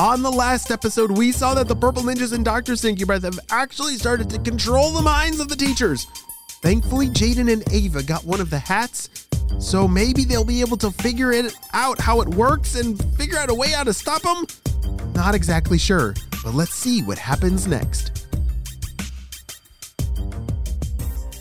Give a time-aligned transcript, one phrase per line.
[0.00, 2.74] On the last episode, we saw that the Purple Ninjas and Dr.
[2.74, 6.06] Stinky Breath have actually started to control the minds of the teachers.
[6.62, 9.10] Thankfully, Jaden and Ava got one of the hats,
[9.58, 13.50] so maybe they'll be able to figure it out how it works and figure out
[13.50, 14.46] a way how to stop them.
[15.12, 18.26] Not exactly sure, but let's see what happens next.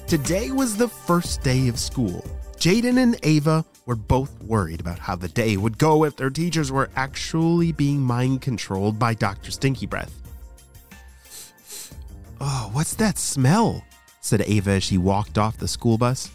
[0.06, 2.26] Today was the first day of school.
[2.60, 6.74] Jaden and Ava were both worried about how the day would go if their teachers
[6.74, 9.50] were actually being mind controlled by Dr.
[9.50, 10.14] Stinky Breath.
[12.42, 13.86] Oh, what's that smell?
[14.20, 16.32] said Ava as she walked off the school bus.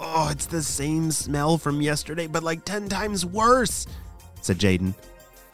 [0.00, 3.86] Oh, it's the same smell from yesterday, but like 10 times worse,
[4.40, 4.92] said Jaden.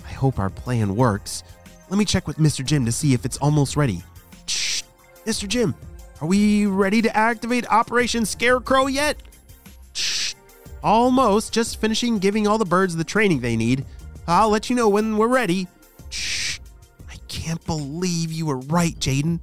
[0.06, 1.42] I hope our plan works.
[1.90, 2.64] Let me check with Mr.
[2.64, 4.02] Jim to see if it's almost ready.
[4.46, 4.82] Shh,
[5.26, 5.46] Mr.
[5.46, 5.74] Jim,
[6.22, 9.18] are we ready to activate Operation Scarecrow yet?
[10.82, 11.52] Almost.
[11.52, 13.84] Just finishing giving all the birds the training they need.
[14.26, 15.66] I'll let you know when we're ready.
[16.10, 16.58] Shh,
[17.08, 19.42] I can't believe you were right, Jaden.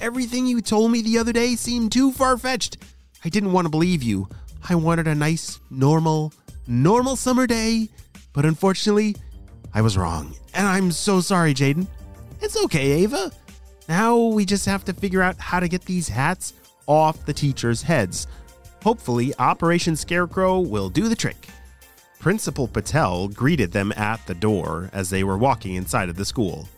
[0.00, 2.78] Everything you told me the other day seemed too far fetched.
[3.24, 4.28] I didn't want to believe you.
[4.68, 6.32] I wanted a nice, normal,
[6.66, 7.88] normal summer day,
[8.32, 9.16] but unfortunately,
[9.74, 10.34] I was wrong.
[10.54, 11.86] And I'm so sorry, Jaden.
[12.40, 13.30] It's okay, Ava.
[13.88, 16.54] Now we just have to figure out how to get these hats
[16.86, 18.26] off the teachers' heads.
[18.82, 21.48] Hopefully, Operation Scarecrow will do the trick.
[22.18, 26.68] Principal Patel greeted them at the door as they were walking inside of the school.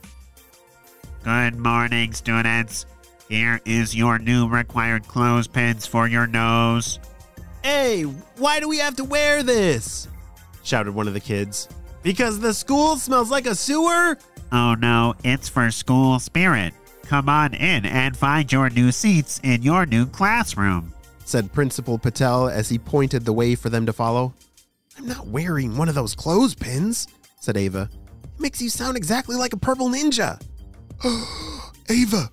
[1.24, 2.86] Good morning, students.
[3.28, 6.98] Here is your new required clothespins for your nose.
[7.62, 10.08] Hey, why do we have to wear this?
[10.64, 11.68] shouted one of the kids.
[12.02, 14.18] Because the school smells like a sewer?
[14.50, 16.74] Oh no, it's for school spirit.
[17.06, 20.92] Come on in and find your new seats in your new classroom.
[21.24, 24.34] Said Principal Patel as he pointed the way for them to follow.
[24.98, 27.06] I'm not wearing one of those clothespins,
[27.40, 27.88] said Ava.
[28.24, 30.40] It makes you sound exactly like a purple ninja.
[31.88, 32.30] Ava,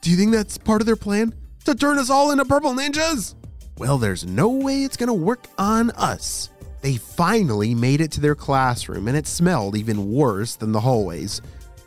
[0.00, 1.34] do you think that's part of their plan?
[1.64, 3.34] To turn us all into purple ninjas?
[3.78, 6.50] Well, there's no way it's gonna work on us.
[6.82, 11.40] They finally made it to their classroom, and it smelled even worse than the hallways.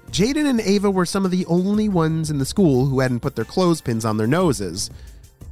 [0.09, 3.35] Jaden and Ava were some of the only ones in the school who hadn't put
[3.35, 4.89] their clothespins on their noses.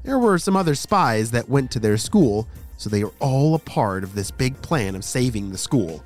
[0.03, 2.47] There were some other spies that went to their school,
[2.77, 6.03] so they were all a part of this big plan of saving the school.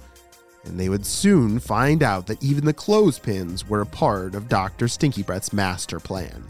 [0.65, 4.87] And they would soon find out that even the clothespins were a part of Dr.
[4.87, 6.43] Stinky Breath's master plan.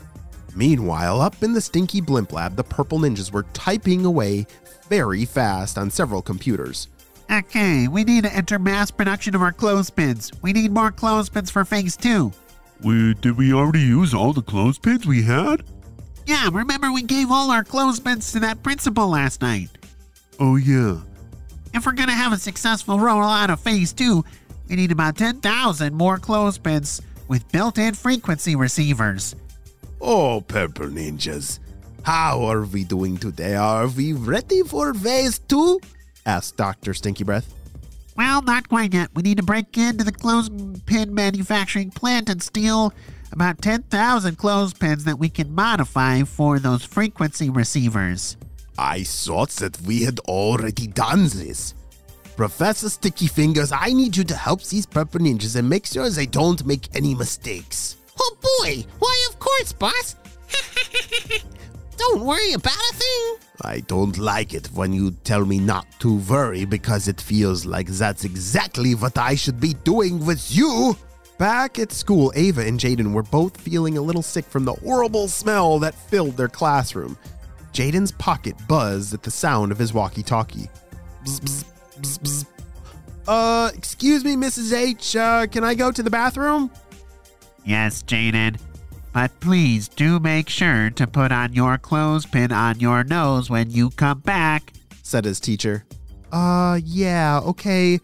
[0.56, 4.46] Meanwhile, up in the Stinky Blimp Lab, the Purple Ninjas were typing away
[4.90, 6.90] very fast on several computers.
[7.31, 10.31] Okay, we need to enter mass production of our clothespins.
[10.41, 12.31] We need more clothespins for phase two.
[12.81, 15.64] Wait, did we already use all the clothespins we had?
[16.28, 19.70] Yeah, remember we gave all our clothespins to that principal last night.
[20.42, 21.00] Oh, yeah.
[21.74, 24.26] If we're gonna have a successful rollout of phase two,
[24.68, 29.36] we need about 10,000 more clothespins with built in frequency receivers.
[30.02, 31.60] Oh, Purple Ninjas,
[32.04, 33.56] how are we doing today?
[33.56, 35.80] Are we ready for phase two?
[36.26, 36.94] asked Dr.
[36.94, 37.54] Stinky Breath.
[38.18, 39.12] Well, not quite yet.
[39.14, 42.94] We need to break into the clothespin manufacturing plant and steal
[43.32, 48.38] about 10,000 clothespins that we can modify for those frequency receivers.
[48.78, 51.74] I thought that we had already done this.
[52.36, 56.28] Professor Sticky Fingers, I need you to help these Purple Ninjas and make sure they
[56.28, 57.98] don't make any mistakes.
[58.20, 58.86] Oh boy!
[59.00, 60.16] Why, of course, boss.
[61.98, 63.36] Don't worry about a thing.
[63.62, 67.88] I don't like it when you tell me not to worry because it feels like
[67.88, 70.96] that's exactly what I should be doing with you.
[71.38, 75.28] Back at school, Ava and Jaden were both feeling a little sick from the horrible
[75.28, 77.16] smell that filled their classroom.
[77.73, 80.67] Jaden's pocket buzzed at the sound of his walkie talkie.
[83.28, 84.73] Uh, excuse me, Mrs.
[84.73, 85.16] H.
[85.16, 86.72] Uh, can I go to the bathroom?
[87.66, 88.59] Yes, Jaden.
[89.14, 93.90] But please do make sure to put on your clothespin on your nose when you
[93.91, 94.73] come back.
[95.03, 95.85] said his teacher.
[96.32, 98.00] Uh, yeah, okay.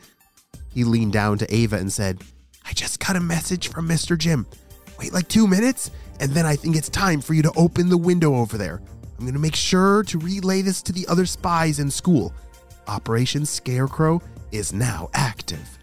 [0.74, 2.22] He leaned down to Ava and said,
[2.66, 4.18] I just got a message from Mr.
[4.18, 4.46] Jim.
[5.00, 7.98] Wait like two minutes, and then I think it's time for you to open the
[7.98, 8.82] window over there.
[9.18, 12.34] I'm going to make sure to relay this to the other spies in school.
[12.88, 14.22] Operation Scarecrow
[14.52, 15.78] is now active.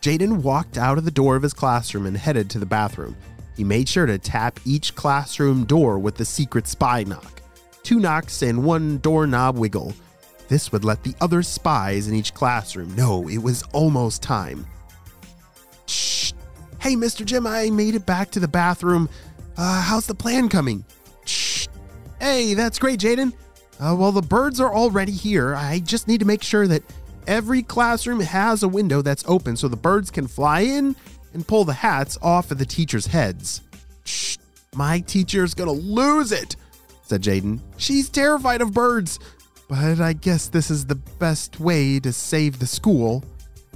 [0.00, 3.16] Jaden walked out of the door of his classroom and headed to the bathroom.
[3.56, 7.40] He made sure to tap each classroom door with the secret spy knock.
[7.82, 9.92] two knocks, and one doorknob wiggle.
[10.48, 14.66] This would let the other spies in each classroom know it was almost time.
[16.82, 17.24] Hey, Mr.
[17.24, 19.08] Jim, I made it back to the bathroom.
[19.56, 20.84] Uh, how's the plan coming?
[21.24, 21.68] Shh.
[22.20, 23.32] Hey, that's great, Jaden.
[23.78, 25.54] Uh, well, the birds are already here.
[25.54, 26.82] I just need to make sure that
[27.28, 30.96] every classroom has a window that's open so the birds can fly in
[31.34, 33.62] and pull the hats off of the teachers' heads.
[34.02, 34.36] Shh.
[34.74, 36.56] My teacher's gonna lose it,
[37.02, 37.60] said Jaden.
[37.76, 39.20] She's terrified of birds,
[39.68, 43.22] but I guess this is the best way to save the school.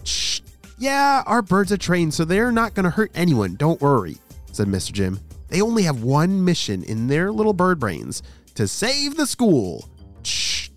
[0.03, 0.41] Shh.
[0.79, 3.55] Yeah, our birds are trained, so they're not gonna hurt anyone.
[3.55, 4.19] Don't worry,
[4.53, 4.93] said Mr.
[4.93, 5.21] Jim.
[5.49, 8.23] They only have one mission in their little bird brains
[8.55, 9.89] to save the school.
[10.23, 10.71] Shh.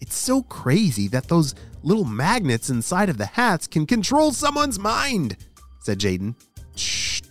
[0.00, 5.36] It's so crazy that those little magnets inside of the hats can control someone's mind,
[5.80, 6.34] said Jaden.
[6.76, 7.22] Shh.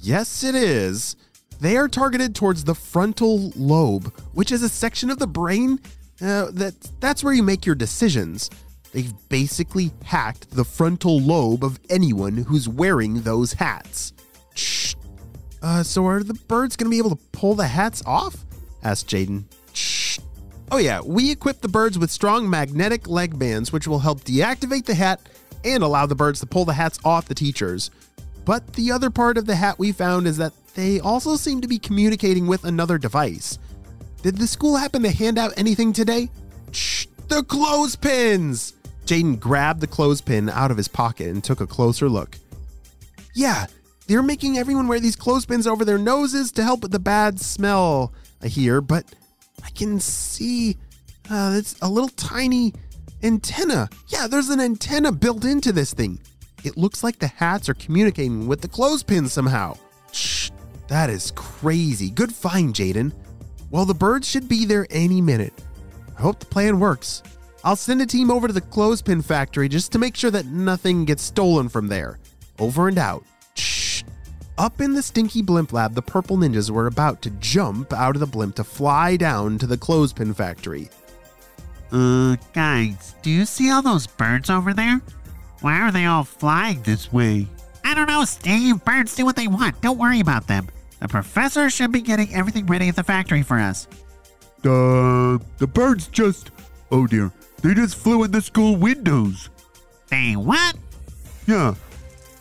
[0.00, 1.16] Yes, it is.
[1.60, 5.78] They are targeted towards the frontal lobe, which is a section of the brain
[6.20, 8.50] uh, that that's where you make your decisions.
[8.92, 14.12] They've basically hacked the frontal lobe of anyone who's wearing those hats.
[14.54, 14.94] Shh.
[15.62, 18.44] Uh, so are the birds going to be able to pull the hats off?
[18.82, 19.44] asked Jaden.
[20.72, 24.84] Oh, yeah, we equip the birds with strong magnetic leg bands, which will help deactivate
[24.84, 25.20] the hat
[25.64, 27.90] and allow the birds to pull the hats off the teachers.
[28.44, 31.68] But the other part of the hat we found is that they also seem to
[31.68, 33.58] be communicating with another device.
[34.22, 36.30] Did the school happen to hand out anything today?
[36.70, 38.74] Shh, the clothespins!
[39.10, 42.38] Jaden grabbed the clothespin out of his pocket and took a closer look.
[43.34, 43.66] Yeah,
[44.06, 48.12] they're making everyone wear these clothespins over their noses to help with the bad smell,
[48.40, 49.04] I hear, but
[49.64, 50.76] I can see
[51.28, 52.72] uh, it's a little tiny
[53.24, 53.88] antenna.
[54.06, 56.20] Yeah, there's an antenna built into this thing.
[56.62, 59.76] It looks like the hats are communicating with the clothespins somehow.
[60.12, 60.50] Shh,
[60.86, 62.10] that is crazy.
[62.10, 63.12] Good find, Jaden.
[63.72, 65.64] Well, the birds should be there any minute.
[66.16, 67.24] I hope the plan works.
[67.62, 71.04] I'll send a team over to the clothespin factory just to make sure that nothing
[71.04, 72.18] gets stolen from there.
[72.58, 73.24] Over and out.
[73.54, 74.02] Shh.
[74.56, 78.20] Up in the stinky blimp lab, the purple ninjas were about to jump out of
[78.20, 80.90] the blimp to fly down to the clothespin factory.
[81.92, 85.00] Uh, guys, do you see all those birds over there?
[85.60, 87.46] Why are they all flying this way?
[87.84, 88.84] I don't know, Steve.
[88.84, 89.80] Birds do what they want.
[89.80, 90.68] Don't worry about them.
[91.00, 93.88] The professor should be getting everything ready at the factory for us.
[94.62, 96.50] The the birds just
[96.92, 99.50] oh dear, they just flew in the school windows.
[100.08, 100.76] They what?
[101.46, 101.74] Yeah.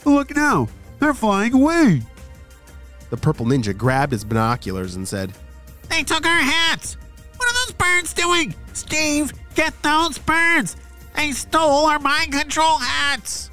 [0.06, 0.68] Look now,
[1.00, 2.02] they're flying away.
[3.10, 5.34] The purple ninja grabbed his binoculars and said,
[5.90, 6.98] They took our hats.
[7.38, 8.54] What are those birds doing?
[8.74, 10.76] Steve, get those birds.
[11.16, 13.50] They stole our mind control hats.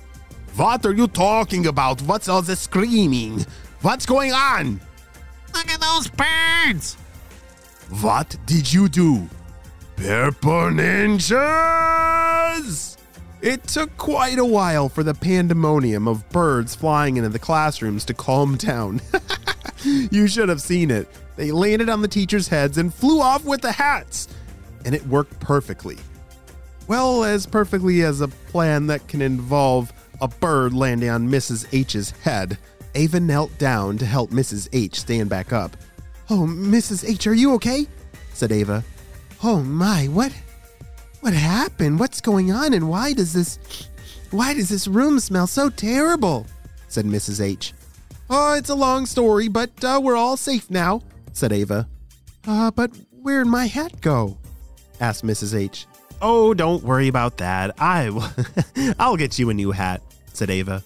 [0.56, 2.00] What are you talking about?
[2.02, 3.44] What's all this screaming?
[3.82, 4.80] What's going on?
[5.54, 6.94] Look at those birds.
[8.02, 9.28] What did you do?
[9.96, 11.26] Purple Ninjas!
[13.40, 18.14] It took quite a while for the pandemonium of birds flying into the classrooms to
[18.14, 19.00] calm down.
[19.84, 21.08] you should have seen it.
[21.36, 24.28] They landed on the teachers' heads and flew off with the hats.
[24.84, 25.98] And it worked perfectly.
[26.88, 31.66] Well, as perfectly as a plan that can involve a bird landing on Mrs.
[31.72, 32.58] H's head.
[32.94, 34.68] Ava knelt down to help Mrs.
[34.72, 35.76] H stand back up.
[36.30, 37.08] Oh, Mrs.
[37.08, 37.86] H, are you okay?
[38.32, 38.82] said Ava.
[39.42, 40.32] Oh my, what
[41.20, 41.98] what happened?
[41.98, 43.58] What's going on and why does this
[44.30, 46.46] why does this room smell so terrible?
[46.88, 47.40] said Mrs.
[47.40, 47.72] H.
[48.28, 51.02] Oh, it's a long story, but uh, we're all safe now,
[51.32, 51.88] said Ava.
[52.46, 52.90] Uh, but
[53.22, 54.38] where'd my hat go?
[55.00, 55.54] asked Mrs.
[55.54, 55.86] H.
[56.22, 57.80] Oh, don't worry about that.
[57.80, 58.28] I will
[58.98, 60.02] I'll get you a new hat,
[60.32, 60.82] said Ava.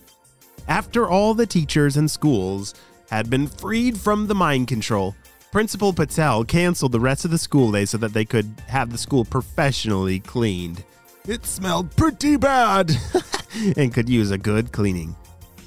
[0.69, 2.75] After all the teachers and schools
[3.11, 5.15] had been freed from the mind control,
[5.53, 8.99] Principal Patel canceled the rest of the school day so that they could have the
[8.99, 10.85] school professionally cleaned.
[11.27, 12.93] It smelled pretty bad
[13.77, 15.17] and could use a good cleaning.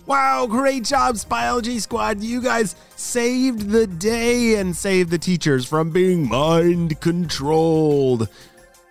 [0.05, 2.21] Wow, great job, Spyology Squad.
[2.21, 8.29] You guys saved the day and saved the teachers from being mind controlled.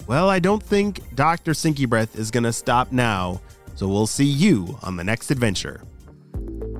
[0.06, 1.54] Well, I don't think Dr.
[1.54, 3.40] Stinky Breath is going to stop now,
[3.76, 5.82] so we'll see you on the next adventure.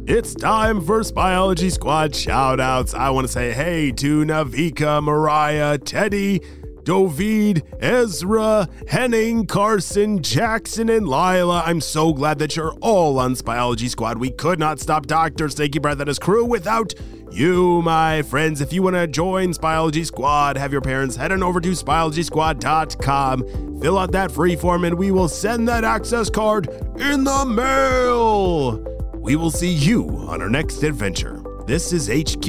[0.05, 2.93] It's time for Spyology Squad shoutouts.
[2.93, 6.41] I want to say hey to Navika, Mariah, Teddy,
[6.83, 11.63] Dovid, Ezra, Henning, Carson, Jackson, and Lila.
[11.65, 14.19] I'm so glad that you're all on Spyology Squad.
[14.19, 15.49] We could not stop Dr.
[15.49, 16.95] Stinky Breath and his crew without
[17.31, 18.61] you, my friends.
[18.61, 23.81] If you want to join Spyology Squad, have your parents head on over to SpyologySquad.com,
[23.81, 26.67] fill out that free form, and we will send that access card
[26.99, 28.92] in the mail.
[29.23, 31.41] We will see you on our next adventure.
[31.65, 32.45] This is HQ,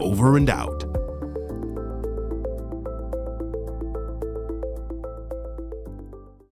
[0.00, 0.85] over and out.